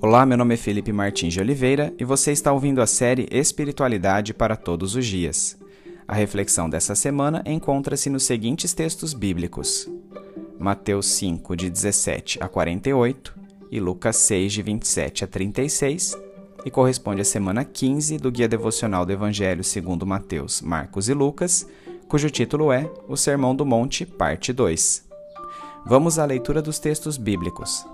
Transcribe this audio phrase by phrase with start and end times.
[0.00, 4.32] Olá, meu nome é Felipe Martins de Oliveira e você está ouvindo a série Espiritualidade
[4.32, 5.58] para Todos os Dias.
[6.06, 9.90] A reflexão dessa semana encontra-se nos seguintes textos bíblicos:
[10.56, 13.34] Mateus 5, de 17 a 48
[13.72, 16.16] e Lucas 6, de 27 a 36,
[16.64, 21.66] e corresponde à semana 15 do Guia Devocional do Evangelho segundo Mateus, Marcos e Lucas,
[22.06, 25.08] cujo título é O Sermão do Monte, parte 2.
[25.84, 27.84] Vamos à leitura dos textos bíblicos.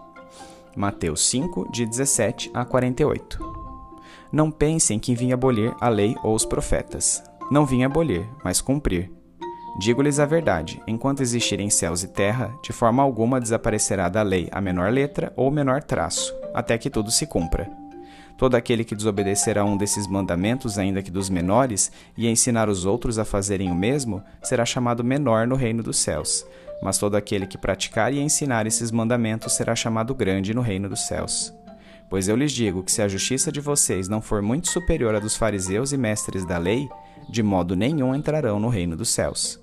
[0.76, 3.38] Mateus 5, de 17 a 48.
[4.32, 7.22] Não pensem que vim abolir a lei ou os profetas.
[7.50, 9.12] Não vim abolir, mas cumprir.
[9.78, 14.60] Digo-lhes a verdade: enquanto existirem céus e terra, de forma alguma desaparecerá da lei a
[14.60, 17.83] menor letra ou menor traço, até que tudo se cumpra.
[18.36, 22.84] Todo aquele que desobedecer a um desses mandamentos, ainda que dos menores, e ensinar os
[22.84, 26.44] outros a fazerem o mesmo, será chamado menor no reino dos céus
[26.84, 31.06] mas todo aquele que praticar e ensinar esses mandamentos será chamado grande no reino dos
[31.06, 31.52] céus.
[32.10, 35.18] Pois eu lhes digo que se a justiça de vocês não for muito superior à
[35.18, 36.88] dos fariseus e mestres da lei,
[37.28, 39.58] de modo nenhum entrarão no reino dos céus.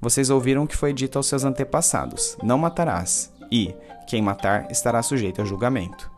[0.00, 3.74] Vocês ouviram o que foi dito aos seus antepassados: Não matarás, e
[4.06, 6.11] quem matar estará sujeito a julgamento.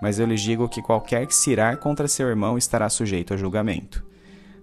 [0.00, 3.36] Mas eu lhes digo que qualquer que se irar contra seu irmão estará sujeito a
[3.36, 4.04] julgamento.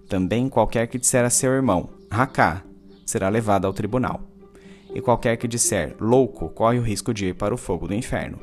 [0.08, 2.62] Também qualquer que disser a seu irmão, Racá,
[3.06, 4.32] será levado ao tribunal
[4.94, 8.38] e qualquer que disser louco corre o risco de ir para o fogo do inferno.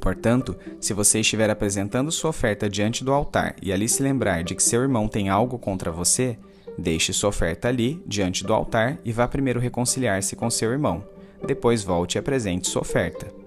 [0.00, 4.54] Portanto, se você estiver apresentando sua oferta diante do altar e ali se lembrar de
[4.54, 6.38] que seu irmão tem algo contra você,
[6.76, 11.04] deixe sua oferta ali, diante do altar, e vá primeiro reconciliar-se com seu irmão.
[11.46, 13.43] Depois volte e apresente sua oferta.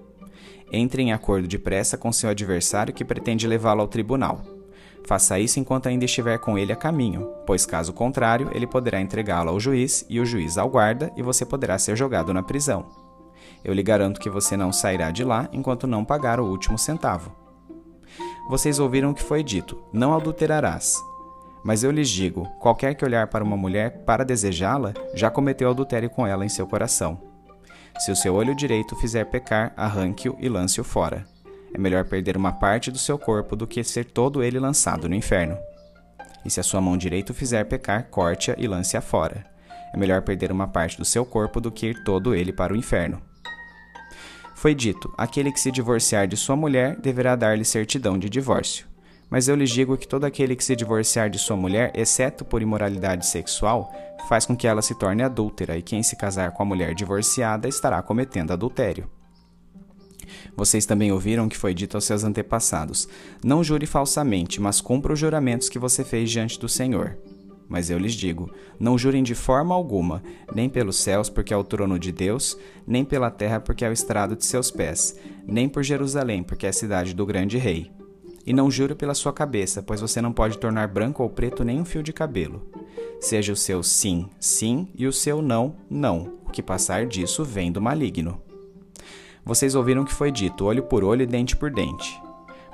[0.72, 4.58] Entre em acordo depressa com seu adversário que pretende levá-lo ao tribunal
[5.08, 9.48] Faça isso enquanto ainda estiver com ele a caminho, pois caso contrário, ele poderá entregá-lo
[9.48, 12.84] ao juiz e o juiz ao guarda e você poderá ser jogado na prisão.
[13.64, 17.32] Eu lhe garanto que você não sairá de lá enquanto não pagar o último centavo.
[18.50, 20.94] Vocês ouviram o que foi dito: não adulterarás.
[21.64, 26.10] Mas eu lhes digo: qualquer que olhar para uma mulher para desejá-la, já cometeu adultério
[26.10, 27.18] com ela em seu coração.
[27.98, 31.26] Se o seu olho direito fizer pecar, arranque-o e lance-o fora.
[31.74, 35.14] É melhor perder uma parte do seu corpo do que ser todo ele lançado no
[35.14, 35.58] inferno.
[36.44, 39.44] E se a sua mão direita fizer pecar, corte-a e lance-a fora.
[39.92, 42.76] É melhor perder uma parte do seu corpo do que ir todo ele para o
[42.76, 43.20] inferno.
[44.54, 48.87] Foi dito: aquele que se divorciar de sua mulher deverá dar-lhe certidão de divórcio.
[49.30, 52.62] Mas eu lhes digo que todo aquele que se divorciar de sua mulher, exceto por
[52.62, 53.92] imoralidade sexual,
[54.28, 57.68] faz com que ela se torne adúltera, e quem se casar com a mulher divorciada
[57.68, 59.10] estará cometendo adultério.
[60.56, 63.08] Vocês também ouviram que foi dito aos seus antepassados:
[63.44, 67.18] Não jure falsamente, mas cumpra os juramentos que você fez diante do Senhor.
[67.68, 68.50] Mas eu lhes digo:
[68.80, 70.22] não jurem de forma alguma,
[70.54, 73.92] nem pelos céus, porque é o trono de Deus, nem pela terra, porque é o
[73.92, 75.14] estrado de seus pés,
[75.46, 77.97] nem por Jerusalém, porque é a cidade do grande rei.
[78.48, 81.78] E não jure pela sua cabeça, pois você não pode tornar branco ou preto nem
[81.78, 82.62] um fio de cabelo.
[83.20, 86.38] Seja o seu sim, sim, e o seu não, não.
[86.46, 88.40] O que passar disso vem do maligno.
[89.44, 92.18] Vocês ouviram que foi dito olho por olho e dente por dente.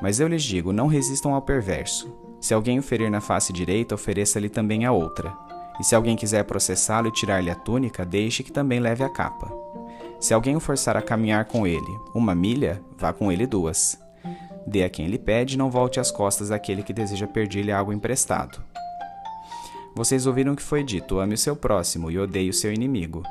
[0.01, 2.09] Mas eu lhes digo: não resistam ao perverso.
[2.41, 5.37] Se alguém o ferir na face direita, ofereça-lhe também a outra.
[5.81, 9.53] E se alguém quiser processá-lo e tirar-lhe a túnica, deixe que também leve a capa.
[10.21, 14.03] Se alguém o forçar a caminhar com ele uma milha, vá com ele duas.
[14.67, 18.63] Dê a quem lhe pede, não volte as costas àquele que deseja pedir-lhe algo emprestado.
[19.95, 23.23] Vocês ouviram que foi dito: ame o seu próximo e odeie o seu inimigo.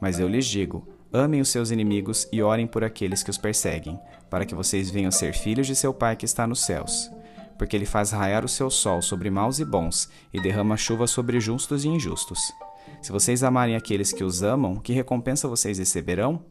[0.00, 3.98] Mas eu lhes digo: Amem os seus inimigos e orem por aqueles que os perseguem,
[4.28, 7.10] para que vocês venham ser filhos de seu Pai que está nos céus.
[7.56, 11.40] Porque ele faz raiar o seu sol sobre maus e bons, e derrama chuva sobre
[11.40, 12.52] justos e injustos.
[13.00, 16.44] Se vocês amarem aqueles que os amam, que recompensa vocês receberão?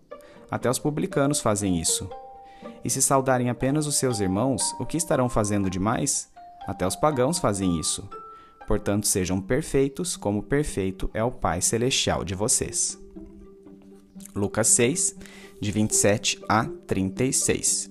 [0.49, 2.09] Até os publicanos fazem isso.
[2.83, 6.29] E se saudarem apenas os seus irmãos, o que estarão fazendo demais?
[6.67, 8.07] Até os pagãos fazem isso.
[8.67, 12.97] Portanto, sejam perfeitos, como perfeito é o Pai Celestial de vocês.
[14.35, 15.15] Lucas 6,
[15.61, 17.89] de 27 a 36.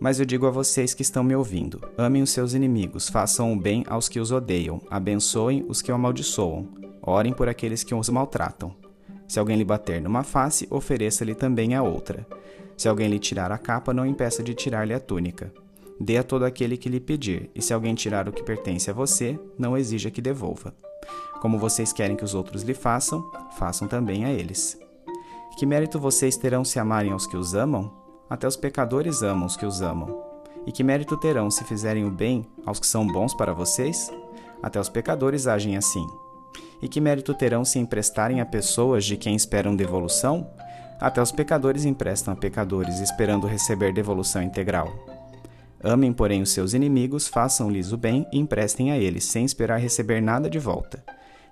[0.00, 3.56] Mas eu digo a vocês que estão me ouvindo: amem os seus inimigos, façam o
[3.56, 6.68] bem aos que os odeiam, abençoem os que o amaldiçoam,
[7.02, 8.74] orem por aqueles que os maltratam.
[9.26, 12.26] Se alguém lhe bater numa face, ofereça-lhe também a outra.
[12.78, 15.52] Se alguém lhe tirar a capa, não impeça de tirar-lhe a túnica.
[16.00, 18.94] Dê a todo aquele que lhe pedir, e se alguém tirar o que pertence a
[18.94, 20.72] você, não exija que devolva.
[21.40, 23.28] Como vocês querem que os outros lhe façam,
[23.58, 24.78] façam também a eles.
[25.58, 27.92] Que mérito vocês terão se amarem aos que os amam?
[28.30, 30.22] Até os pecadores amam os que os amam.
[30.64, 34.08] E que mérito terão se fizerem o bem aos que são bons para vocês?
[34.62, 36.06] Até os pecadores agem assim.
[36.80, 40.48] E que mérito terão se emprestarem a pessoas de quem esperam devolução?
[41.00, 44.92] Até os pecadores emprestam a pecadores, esperando receber devolução integral.
[45.82, 50.20] Amem, porém, os seus inimigos, façam-lhes o bem e emprestem a eles, sem esperar receber
[50.20, 51.04] nada de volta.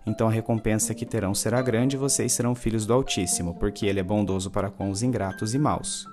[0.05, 4.01] Então a recompensa que terão será grande e vocês serão filhos do Altíssimo, porque ele
[4.01, 6.07] é bondoso para com os ingratos e maus.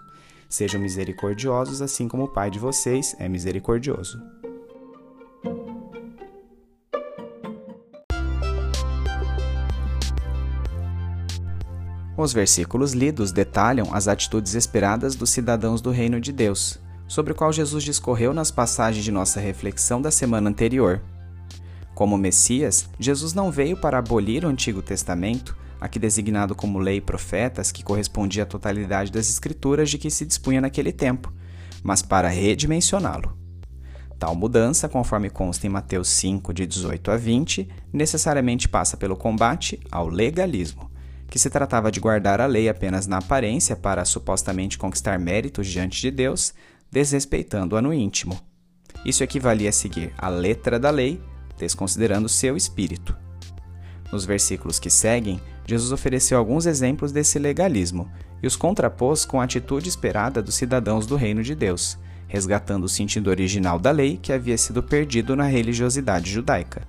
[0.48, 4.43] Sejam misericordiosos, assim como o Pai de vocês é misericordioso.
[12.16, 17.36] Os versículos lidos detalham as atitudes esperadas dos cidadãos do reino de Deus, sobre o
[17.36, 21.02] qual Jesus discorreu nas passagens de nossa reflexão da semana anterior.
[21.96, 27.02] Como Messias, Jesus não veio para abolir o Antigo Testamento, aqui designado como lei e
[27.02, 31.34] profetas, que correspondia à totalidade das escrituras de que se dispunha naquele tempo,
[31.82, 33.36] mas para redimensioná-lo.
[34.20, 39.80] Tal mudança, conforme consta em Mateus 5, de 18 a 20, necessariamente passa pelo combate
[39.92, 40.93] ao legalismo
[41.34, 46.00] que se tratava de guardar a lei apenas na aparência para supostamente conquistar méritos diante
[46.00, 46.54] de Deus,
[46.92, 48.40] desrespeitando-a no íntimo.
[49.04, 51.20] Isso equivalia a seguir a letra da lei,
[51.58, 53.18] desconsiderando seu espírito.
[54.12, 58.08] Nos versículos que seguem, Jesus ofereceu alguns exemplos desse legalismo
[58.44, 61.98] e os contrapôs com a atitude esperada dos cidadãos do reino de Deus,
[62.28, 66.84] resgatando o sentido original da lei que havia sido perdido na religiosidade judaica.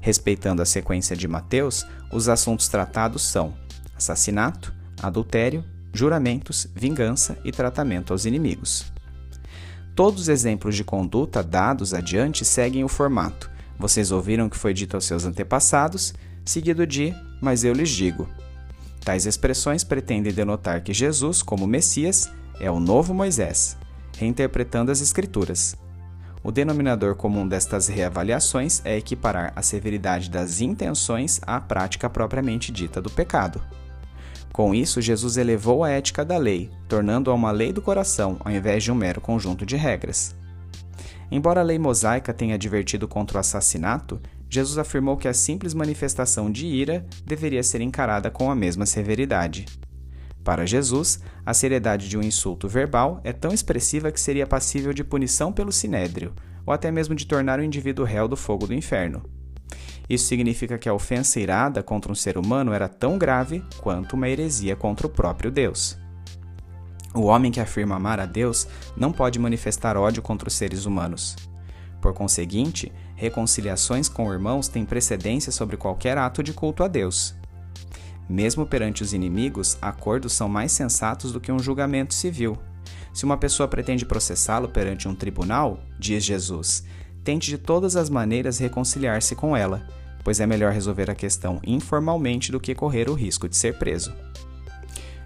[0.00, 3.63] Respeitando a sequência de Mateus, os assuntos tratados são
[3.96, 8.92] assassinato, adultério, juramentos, vingança e tratamento aos inimigos.
[9.94, 13.50] Todos os exemplos de conduta dados adiante seguem o formato.
[13.78, 16.14] Vocês ouviram o que foi dito aos seus antepassados,
[16.44, 18.28] seguido de mas eu lhes digo.
[19.04, 23.76] Tais expressões pretendem denotar que Jesus, como Messias, é o novo Moisés,
[24.16, 25.76] reinterpretando as Escrituras.
[26.42, 33.00] O denominador comum destas reavaliações é equiparar a severidade das intenções à prática propriamente dita
[33.00, 33.62] do pecado.
[34.54, 38.84] Com isso, Jesus elevou a ética da lei, tornando-a uma lei do coração ao invés
[38.84, 40.32] de um mero conjunto de regras.
[41.28, 46.52] Embora a lei mosaica tenha advertido contra o assassinato, Jesus afirmou que a simples manifestação
[46.52, 49.64] de ira deveria ser encarada com a mesma severidade.
[50.44, 55.02] Para Jesus, a seriedade de um insulto verbal é tão expressiva que seria passível de
[55.02, 56.32] punição pelo sinédrio,
[56.64, 59.28] ou até mesmo de tornar o indivíduo réu do fogo do inferno.
[60.08, 64.28] Isso significa que a ofensa irada contra um ser humano era tão grave quanto uma
[64.28, 65.96] heresia contra o próprio Deus.
[67.14, 68.66] O homem que afirma amar a Deus
[68.96, 71.36] não pode manifestar ódio contra os seres humanos.
[72.00, 77.34] Por conseguinte, reconciliações com irmãos têm precedência sobre qualquer ato de culto a Deus.
[78.28, 82.58] Mesmo perante os inimigos, acordos são mais sensatos do que um julgamento civil.
[83.12, 86.84] Se uma pessoa pretende processá-lo perante um tribunal, diz Jesus,
[87.24, 89.82] tente de todas as maneiras reconciliar-se com ela,
[90.22, 94.12] pois é melhor resolver a questão informalmente do que correr o risco de ser preso.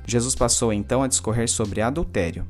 [0.07, 2.47] Jesus passou então a discorrer sobre adultério.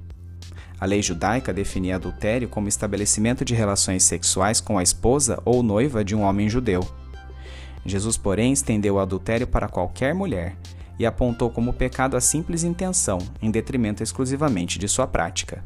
[0.78, 6.04] A lei judaica definia adultério como estabelecimento de relações sexuais com a esposa ou noiva
[6.04, 6.86] de um homem judeu.
[7.84, 10.56] Jesus, porém, estendeu o adultério para qualquer mulher
[10.98, 15.64] e apontou como pecado a simples intenção, em detrimento exclusivamente de sua prática.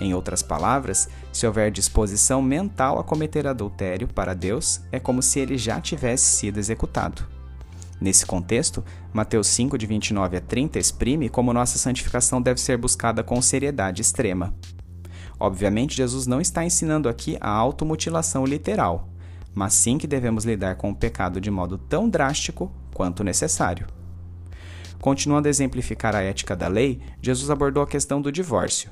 [0.00, 5.38] Em outras palavras, se houver disposição mental a cometer adultério para Deus, é como se
[5.38, 7.24] ele já tivesse sido executado.
[8.00, 13.22] Nesse contexto, Mateus 5, de 29 a 30 exprime como nossa santificação deve ser buscada
[13.22, 14.54] com seriedade extrema.
[15.38, 19.08] Obviamente, Jesus não está ensinando aqui a automutilação literal,
[19.54, 23.86] mas sim que devemos lidar com o pecado de modo tão drástico quanto necessário.
[25.00, 28.90] Continuando a exemplificar a ética da lei, Jesus abordou a questão do divórcio.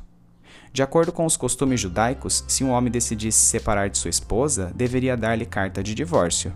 [0.72, 4.72] De acordo com os costumes judaicos, se um homem decidisse se separar de sua esposa,
[4.74, 6.50] deveria dar-lhe carta de divórcio.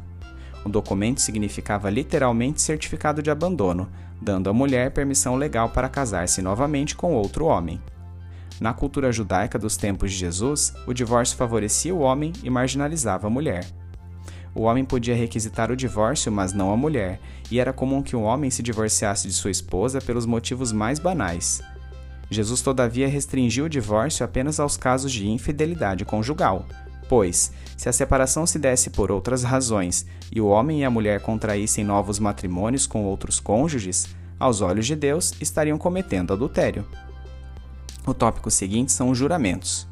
[0.65, 6.97] O documento significava literalmente certificado de abandono, dando à mulher permissão legal para casar-se novamente
[6.97, 7.79] com outro homem.
[8.59, 13.31] Na cultura judaica dos tempos de Jesus, o divórcio favorecia o homem e marginalizava a
[13.31, 13.67] mulher.
[14.55, 17.21] O homem podia requisitar o divórcio, mas não a mulher,
[17.51, 21.63] e era comum que um homem se divorciasse de sua esposa pelos motivos mais banais,
[22.31, 26.67] Jesus, todavia, restringiu o divórcio apenas aos casos de infidelidade conjugal,
[27.09, 31.21] pois, se a separação se desse por outras razões e o homem e a mulher
[31.21, 36.85] contraíssem novos matrimônios com outros cônjuges, aos olhos de Deus estariam cometendo adultério.
[38.07, 39.87] O tópico seguinte são os juramentos.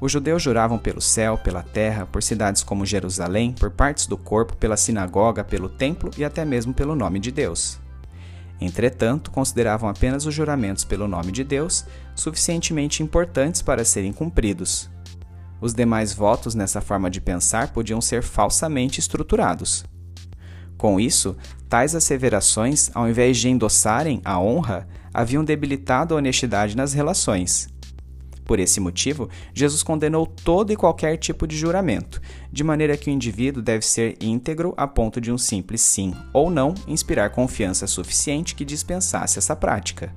[0.00, 4.56] Os judeus juravam pelo céu, pela terra, por cidades como Jerusalém, por partes do corpo,
[4.56, 7.80] pela sinagoga, pelo templo e até mesmo pelo nome de Deus.
[8.60, 11.84] Entretanto, consideravam apenas os juramentos pelo nome de Deus
[12.14, 14.90] suficientemente importantes para serem cumpridos.
[15.60, 19.84] Os demais votos nessa forma de pensar podiam ser falsamente estruturados.
[20.76, 21.36] Com isso,
[21.68, 27.68] tais asseverações, ao invés de endossarem a honra, haviam debilitado a honestidade nas relações.
[28.46, 33.12] Por esse motivo, Jesus condenou todo e qualquer tipo de juramento, de maneira que o
[33.12, 38.54] indivíduo deve ser íntegro a ponto de um simples sim ou não inspirar confiança suficiente
[38.54, 40.14] que dispensasse essa prática.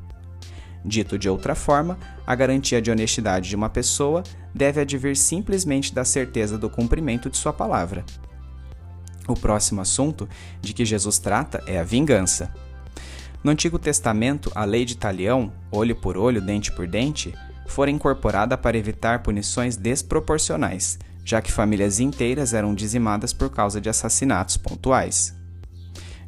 [0.86, 6.06] Dito de outra forma, a garantia de honestidade de uma pessoa deve advir simplesmente da
[6.06, 8.06] certeza do cumprimento de sua palavra.
[9.28, 10.30] O próximo assunto
[10.62, 12.54] de que Jesus trata é a vingança.
[13.44, 17.34] No Antigo Testamento, a lei de talião, olho por olho, dente por dente,
[17.70, 23.90] fora incorporada para evitar punições desproporcionais, já que famílias inteiras eram dizimadas por causa de
[23.90, 25.38] assassinatos pontuais.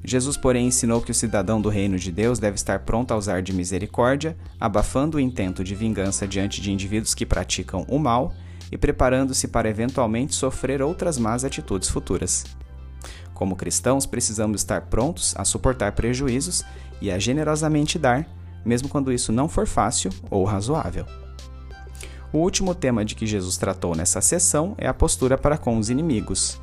[0.04, 3.42] Jesus, porém, ensinou que o cidadão do reino de Deus deve estar pronto a usar
[3.42, 8.34] de misericórdia, abafando o intento de vingança diante de indivíduos que praticam o mal
[8.72, 12.46] e preparando-se para eventualmente sofrer outras más atitudes futuras.
[13.34, 16.64] Como cristãos, precisamos estar prontos a suportar prejuízos
[17.02, 18.28] e a generosamente dar,
[18.66, 21.06] mesmo quando isso não for fácil ou razoável.
[22.34, 25.90] O último tema de que Jesus tratou nessa sessão é a postura para com os
[25.90, 26.62] inimigos.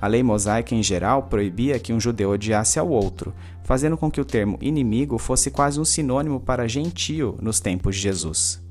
[0.00, 4.20] A lei mosaica em geral proibia que um judeu odiasse ao outro, fazendo com que
[4.20, 8.62] o termo inimigo fosse quase um sinônimo para gentio nos tempos de Jesus.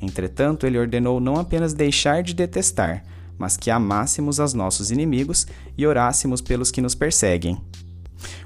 [0.00, 3.02] Entretanto, ele ordenou não apenas deixar de detestar,
[3.36, 5.46] mas que amássemos aos nossos inimigos
[5.76, 7.60] e orássemos pelos que nos perseguem.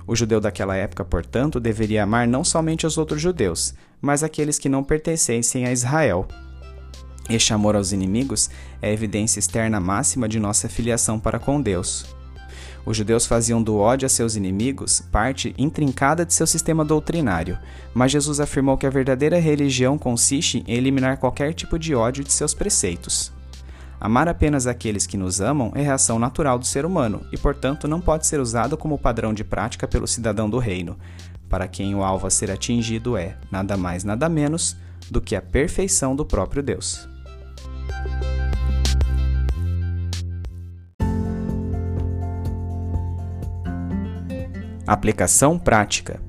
[0.06, 4.68] O judeu daquela época, portanto, deveria amar não somente os outros judeus, mas aqueles que
[4.68, 6.26] não pertencessem a Israel,
[7.28, 8.50] este amor aos inimigos
[8.80, 12.06] é evidência externa máxima de nossa filiação para com Deus.
[12.84, 17.58] Os judeus faziam do ódio a seus inimigos parte intrincada de seu sistema doutrinário,
[17.94, 22.32] mas Jesus afirmou que a verdadeira religião consiste em eliminar qualquer tipo de ódio de
[22.32, 23.32] seus preceitos.
[24.00, 28.00] Amar apenas aqueles que nos amam é reação natural do ser humano e, portanto, não
[28.00, 30.98] pode ser usado como padrão de prática pelo cidadão do reino,
[31.48, 34.76] para quem o alvo a ser atingido é, nada mais nada menos,
[35.08, 37.11] do que a perfeição do próprio Deus.
[44.86, 46.20] Aplicação prática.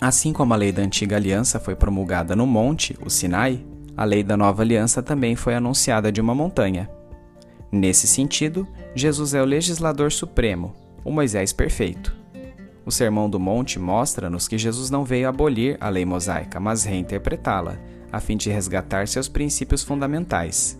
[0.00, 3.64] Assim como a lei da antiga aliança foi promulgada no monte, o Sinai,
[3.96, 6.90] a lei da nova aliança também foi anunciada de uma montanha.
[7.72, 10.74] Nesse sentido, Jesus é o legislador supremo,
[11.04, 12.16] o Moisés perfeito.
[12.84, 17.78] O Sermão do Monte mostra-nos que Jesus não veio abolir a lei mosaica, mas reinterpretá-la,
[18.12, 20.78] a fim de resgatar seus princípios fundamentais.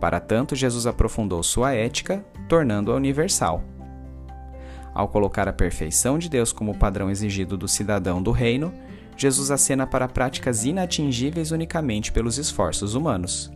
[0.00, 3.62] Para tanto, Jesus aprofundou sua ética, tornando-a universal.
[4.94, 8.72] Ao colocar a perfeição de Deus como padrão exigido do cidadão do reino,
[9.16, 13.50] Jesus acena para práticas inatingíveis unicamente pelos esforços humanos.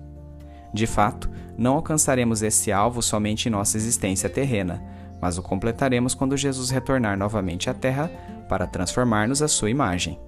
[0.74, 4.82] De fato, não alcançaremos esse alvo somente em nossa existência terrena,
[5.20, 8.10] mas o completaremos quando Jesus retornar novamente à Terra
[8.48, 10.18] para transformar-nos à sua imagem.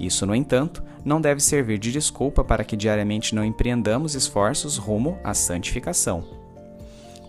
[0.00, 5.18] Isso, no entanto, não deve servir de desculpa para que diariamente não empreendamos esforços rumo
[5.22, 6.24] à santificação.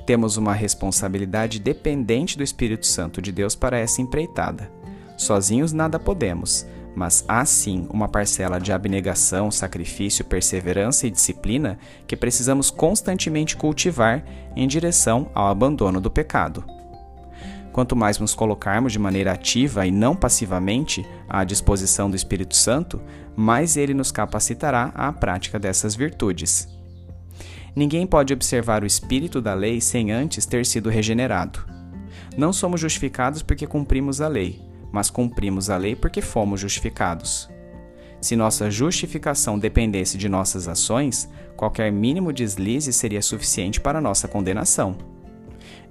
[0.06, 4.72] Temos uma responsabilidade dependente do Espírito Santo de Deus para essa empreitada.
[5.18, 12.16] Sozinhos nada podemos, mas há sim uma parcela de abnegação, sacrifício, perseverança e disciplina que
[12.16, 14.24] precisamos constantemente cultivar
[14.56, 16.64] em direção ao abandono do pecado.
[17.72, 23.02] Quanto mais nos colocarmos de maneira ativa e não passivamente à disposição do Espírito Santo,
[23.36, 26.68] mais ele nos capacitará à prática dessas virtudes.
[27.76, 31.66] Ninguém pode observar o espírito da lei sem antes ter sido regenerado.
[32.38, 34.62] Não somos justificados porque cumprimos a lei,
[34.92, 37.50] mas cumprimos a lei porque fomos justificados.
[38.20, 44.96] Se nossa justificação dependesse de nossas ações, qualquer mínimo deslize seria suficiente para nossa condenação.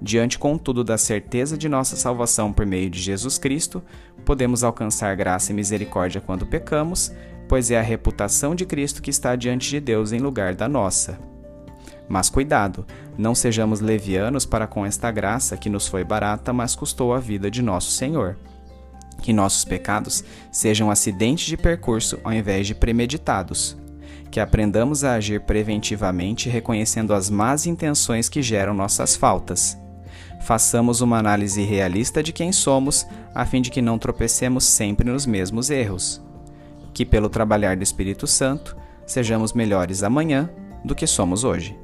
[0.01, 3.83] Diante, contudo, da certeza de nossa salvação por meio de Jesus Cristo,
[4.25, 7.11] podemos alcançar graça e misericórdia quando pecamos,
[7.47, 11.19] pois é a reputação de Cristo que está diante de Deus em lugar da nossa.
[12.09, 17.13] Mas cuidado, não sejamos levianos para com esta graça que nos foi barata, mas custou
[17.13, 18.37] a vida de nosso Senhor.
[19.21, 23.77] Que nossos pecados sejam acidentes de percurso ao invés de premeditados.
[24.31, 29.80] Que aprendamos a agir preventivamente reconhecendo as más intenções que geram nossas faltas.
[30.41, 35.25] Façamos uma análise realista de quem somos, a fim de que não tropecemos sempre nos
[35.25, 36.21] mesmos erros.
[36.93, 40.49] Que, pelo trabalhar do Espírito Santo, sejamos melhores amanhã
[40.83, 41.77] do que somos hoje.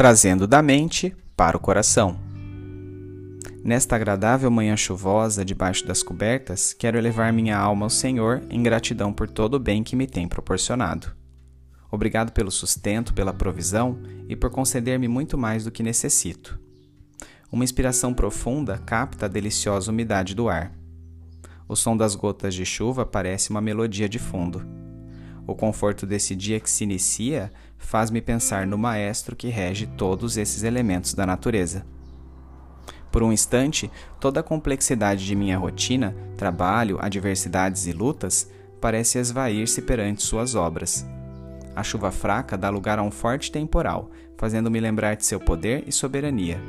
[0.00, 2.29] trazendo da mente para o coração.
[3.62, 9.12] Nesta agradável manhã chuvosa, debaixo das cobertas, quero elevar minha alma ao Senhor em gratidão
[9.12, 11.12] por todo o bem que me tem proporcionado.
[11.90, 13.98] Obrigado pelo sustento, pela provisão
[14.28, 16.58] e por conceder-me muito mais do que necessito.
[17.52, 20.72] Uma inspiração profunda capta a deliciosa umidade do ar.
[21.68, 24.66] O som das gotas de chuva parece uma melodia de fundo.
[25.46, 30.62] O conforto desse dia que se inicia faz-me pensar no Maestro que rege todos esses
[30.62, 31.84] elementos da natureza.
[33.10, 33.90] Por um instante,
[34.20, 38.48] toda a complexidade de minha rotina, trabalho, adversidades e lutas
[38.80, 41.06] parece esvair-se perante suas obras.
[41.74, 45.92] A chuva fraca dá lugar a um forte temporal, fazendo-me lembrar de seu poder e
[45.92, 46.60] soberania.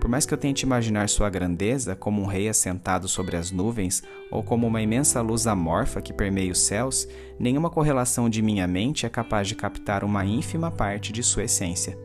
[0.00, 4.02] Por mais que eu tente imaginar sua grandeza como um rei assentado sobre as nuvens
[4.30, 7.06] ou como uma imensa luz amorfa que permeia os céus,
[7.38, 11.98] nenhuma correlação de minha mente é capaz de captar uma ínfima parte de sua essência.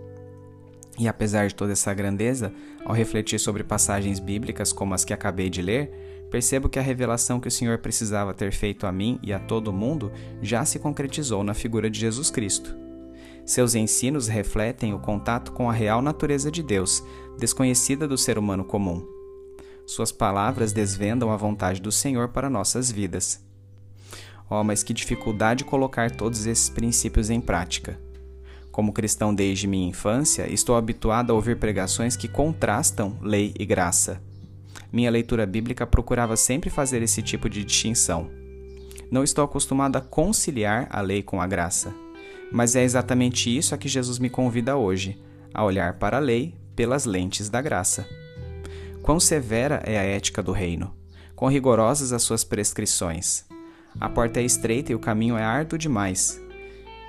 [0.98, 2.54] E apesar de toda essa grandeza,
[2.86, 7.40] ao refletir sobre passagens bíblicas como as que acabei de ler, percebo que a revelação
[7.40, 10.12] que o Senhor precisava ter feito a mim e a todo mundo
[10.42, 12.76] já se concretizou na figura de Jesus Cristo.
[13.46, 17.04] Seus ensinos refletem o contato com a real natureza de Deus,
[17.38, 19.06] desconhecida do ser humano comum.
[19.86, 23.46] Suas palavras desvendam a vontade do Senhor para nossas vidas.
[24.50, 28.00] Oh, mas que dificuldade colocar todos esses princípios em prática.
[28.76, 34.22] Como cristão desde minha infância, estou habituado a ouvir pregações que contrastam lei e graça.
[34.92, 38.30] Minha leitura bíblica procurava sempre fazer esse tipo de distinção.
[39.10, 41.96] Não estou acostumado a conciliar a lei com a graça.
[42.52, 45.18] Mas é exatamente isso a que Jesus me convida hoje,
[45.54, 48.06] a olhar para a lei pelas lentes da graça.
[49.02, 50.94] Quão severa é a ética do reino,
[51.34, 53.46] quão rigorosas as suas prescrições.
[54.02, 56.44] A porta é estreita e o caminho é árduo demais.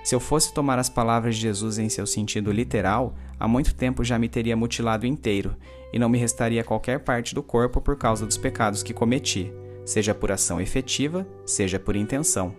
[0.06, 4.04] Se eu fosse tomar as palavras de Jesus em seu sentido literal, há muito tempo
[4.04, 5.56] já me teria mutilado inteiro,
[5.92, 9.52] e não me restaria qualquer parte do corpo por causa dos pecados que cometi,
[9.84, 12.54] seja por ação efetiva, seja por intenção.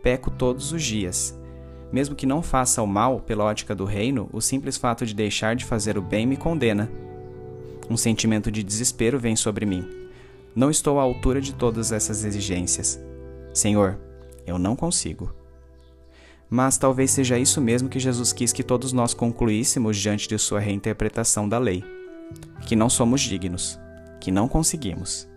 [0.00, 1.36] Peco todos os dias,
[1.90, 5.56] mesmo que não faça o mal pela ótica do reino, o simples fato de deixar
[5.56, 6.88] de fazer o bem me condena.
[7.90, 9.84] Um sentimento de desespero vem sobre mim.
[10.54, 12.96] Não estou à altura de todas essas exigências.
[13.52, 13.98] Senhor,
[14.46, 15.39] eu não consigo.
[16.50, 20.58] Mas talvez seja isso mesmo que Jesus quis que todos nós concluíssemos diante de sua
[20.58, 21.84] reinterpretação da lei:
[22.66, 23.78] que não somos dignos,
[24.20, 25.28] que não conseguimos,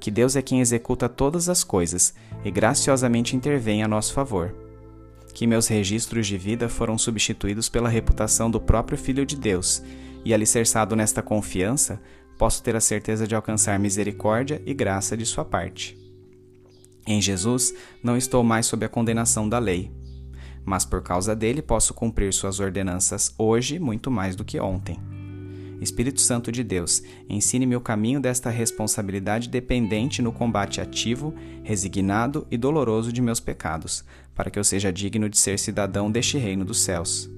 [0.00, 2.12] que Deus é quem executa todas as coisas
[2.44, 4.52] e graciosamente intervém a nosso favor.
[5.32, 9.82] Que meus registros de vida foram substituídos pela reputação do próprio Filho de Deus,
[10.24, 12.00] e alicerçado nesta confiança,
[12.36, 15.96] posso ter a certeza de alcançar misericórdia e graça de Sua parte.
[17.06, 19.92] Em Jesus, não estou mais sob a condenação da lei,
[20.66, 24.98] mas por causa dele posso cumprir Suas ordenanças hoje muito mais do que ontem.
[25.80, 32.56] Espírito Santo de Deus, ensine-me o caminho desta responsabilidade dependente no combate ativo, resignado e
[32.56, 36.80] doloroso de meus pecados, para que eu seja digno de ser cidadão deste reino dos
[36.80, 37.30] céus.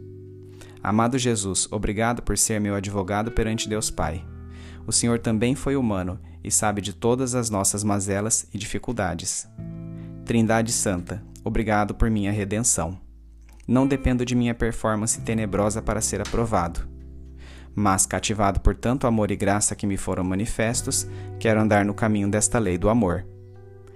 [0.83, 4.25] Amado Jesus, obrigado por ser meu advogado perante Deus Pai.
[4.87, 9.49] O Senhor também foi humano e sabe de todas as nossas mazelas e dificuldades.
[10.25, 13.08] Trindade Santa, obrigado por minha redenção.
[13.69, 16.99] Não dependo de minha performance tenebrosa para ser aprovado
[17.79, 21.07] mas, cativado por tanto amor e graça que me foram manifestos,
[21.39, 23.25] quero andar no caminho desta lei do amor.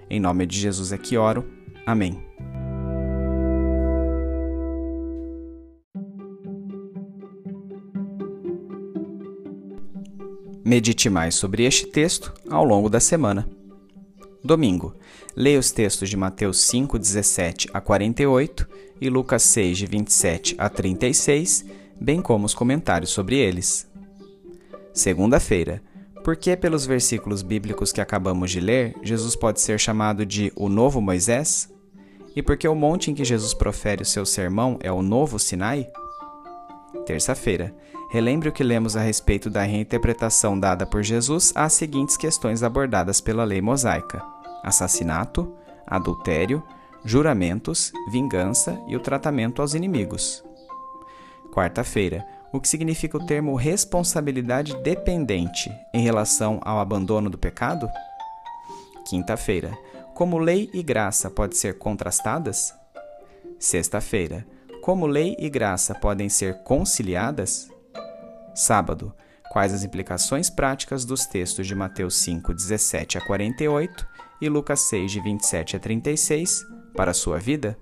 [0.09, 1.45] Em nome de Jesus é que oro.
[1.85, 2.23] Amém.
[10.65, 13.45] Medite mais sobre este texto ao longo da semana.
[14.43, 14.93] Domingo,
[15.35, 18.67] leia os textos de Mateus 5, 17 a 48
[18.99, 21.65] e Lucas 6, de 27 a 36
[21.99, 23.87] bem como os comentários sobre eles.
[24.93, 25.81] Segunda-feira.
[26.23, 30.69] Por que, pelos versículos bíblicos que acabamos de ler, Jesus pode ser chamado de o
[30.69, 31.69] novo Moisés?
[32.35, 35.37] E por que o monte em que Jesus profere o seu sermão é o novo
[35.37, 35.89] Sinai?
[37.05, 37.75] Terça-feira.
[38.09, 43.19] Relembre o que lemos a respeito da reinterpretação dada por Jesus às seguintes questões abordadas
[43.19, 44.23] pela lei mosaica:
[44.63, 45.53] assassinato,
[45.85, 46.63] adultério,
[47.03, 50.43] juramentos, vingança e o tratamento aos inimigos.
[51.51, 52.25] Quarta-feira.
[52.51, 57.89] O que significa o termo responsabilidade dependente em relação ao abandono do pecado?
[59.07, 59.75] Quinta-feira.
[60.13, 62.73] Como lei e graça podem ser contrastadas?
[63.59, 64.45] Sexta-feira.
[64.81, 67.69] Como lei e graça podem ser conciliadas?
[68.53, 69.13] Sábado.
[69.51, 74.12] Quais as implicações práticas dos textos de Mateus 5, 17 a 48
[74.43, 77.77] e Lucas 6, de 27 a 36 para a sua vida?